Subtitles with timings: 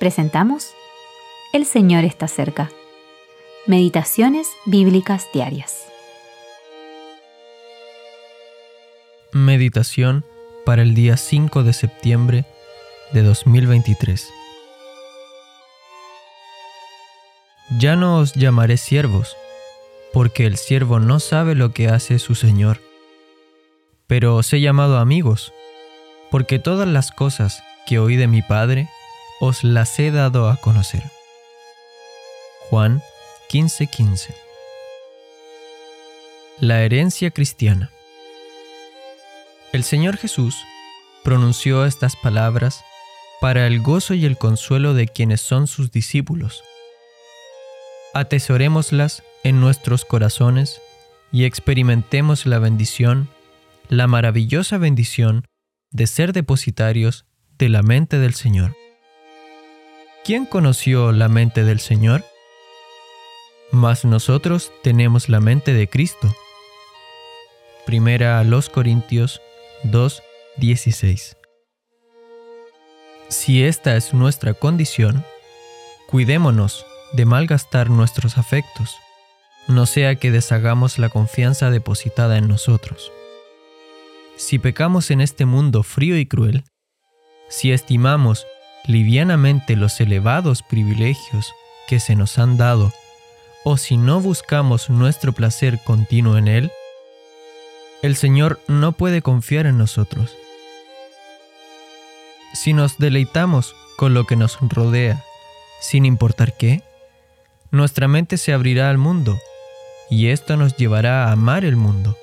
[0.00, 0.72] presentamos
[1.52, 2.70] El Señor está cerca.
[3.66, 5.84] Meditaciones Bíblicas Diarias.
[9.32, 10.24] Meditación
[10.64, 12.44] para el día 5 de septiembre
[13.12, 14.26] de 2023.
[17.78, 19.36] Ya no os llamaré siervos,
[20.14, 22.80] porque el siervo no sabe lo que hace su Señor.
[24.06, 25.52] Pero os he llamado amigos,
[26.30, 28.88] porque todas las cosas que oí de mi Padre
[29.40, 31.02] os las he dado a conocer.
[32.68, 33.02] Juan
[33.48, 34.34] 15:15
[36.60, 37.90] La herencia cristiana.
[39.72, 40.56] El Señor Jesús
[41.24, 42.84] pronunció estas palabras
[43.40, 46.62] para el gozo y el consuelo de quienes son sus discípulos.
[48.12, 50.82] Atesorémoslas en nuestros corazones
[51.32, 53.30] y experimentemos la bendición,
[53.88, 55.46] la maravillosa bendición
[55.90, 57.24] de ser depositarios
[57.56, 58.76] de la mente del Señor.
[60.22, 62.24] ¿Quién conoció la mente del Señor?
[63.72, 66.34] Mas nosotros tenemos la mente de Cristo.
[67.86, 69.40] Primera a los Corintios
[69.84, 71.38] 2:16.
[73.28, 75.24] Si esta es nuestra condición,
[76.06, 78.96] cuidémonos de malgastar nuestros afectos,
[79.68, 83.10] no sea que deshagamos la confianza depositada en nosotros.
[84.36, 86.64] Si pecamos en este mundo frío y cruel,
[87.48, 88.46] si estimamos
[88.86, 91.52] livianamente los elevados privilegios
[91.88, 92.92] que se nos han dado,
[93.64, 96.72] o si no buscamos nuestro placer continuo en Él,
[98.02, 100.36] el Señor no puede confiar en nosotros.
[102.54, 105.22] Si nos deleitamos con lo que nos rodea,
[105.80, 106.82] sin importar qué,
[107.70, 109.38] nuestra mente se abrirá al mundo,
[110.08, 112.16] y esto nos llevará a amar el mundo.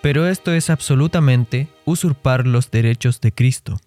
[0.00, 3.78] Pero esto es absolutamente usurpar los derechos de Cristo.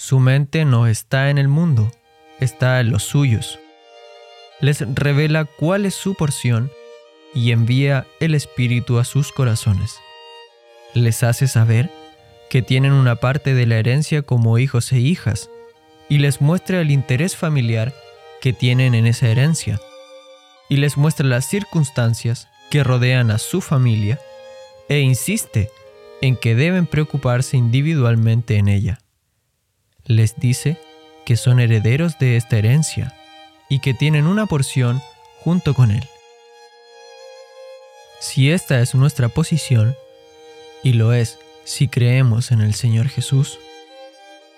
[0.00, 1.90] Su mente no está en el mundo,
[2.38, 3.58] está en los suyos.
[4.60, 6.70] Les revela cuál es su porción
[7.34, 9.96] y envía el Espíritu a sus corazones.
[10.94, 11.90] Les hace saber
[12.48, 15.50] que tienen una parte de la herencia como hijos e hijas
[16.08, 17.92] y les muestra el interés familiar
[18.40, 19.80] que tienen en esa herencia
[20.68, 24.20] y les muestra las circunstancias que rodean a su familia
[24.88, 25.70] e insiste
[26.22, 29.00] en que deben preocuparse individualmente en ella.
[30.08, 30.78] Les dice
[31.24, 33.14] que son herederos de esta herencia
[33.68, 35.02] y que tienen una porción
[35.44, 36.02] junto con él.
[38.18, 39.94] Si esta es nuestra posición,
[40.82, 43.58] y lo es si creemos en el Señor Jesús,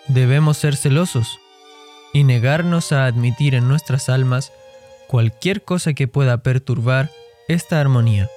[0.06, 1.40] debemos ser celosos
[2.12, 4.52] y negarnos a admitir en nuestras almas
[5.08, 7.10] cualquier cosa que pueda perturbar
[7.48, 8.30] esta armonía,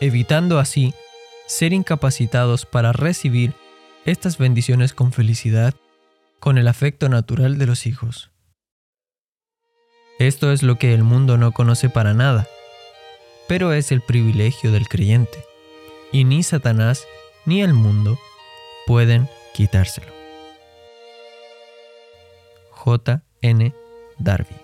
[0.00, 0.94] evitando así
[1.46, 3.52] ser incapacitados para recibir
[4.06, 5.74] estas bendiciones con felicidad,
[6.44, 8.30] con el afecto natural de los hijos.
[10.18, 12.46] Esto es lo que el mundo no conoce para nada,
[13.48, 15.42] pero es el privilegio del creyente,
[16.12, 17.06] y ni Satanás
[17.46, 18.18] ni el mundo
[18.86, 20.12] pueden quitárselo.
[22.72, 23.22] J.
[23.40, 23.74] N.
[24.18, 24.63] Darby